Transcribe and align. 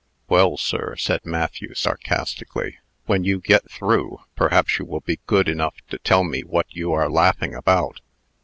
"Well, 0.27 0.57
sir," 0.57 0.95
said 0.95 1.27
Matthew, 1.27 1.75
sarcastically, 1.75 2.79
"when 3.05 3.23
you 3.23 3.39
get 3.39 3.69
through, 3.69 4.17
perhaps 4.35 4.79
you 4.79 4.85
will 4.85 5.01
be 5.01 5.19
good 5.27 5.47
enough 5.47 5.75
to 5.91 5.99
tell 5.99 6.23
me 6.23 6.41
what 6.41 6.65
you 6.75 6.91
are 6.91 7.07
laughing 7.07 7.53
about?" 7.53 8.01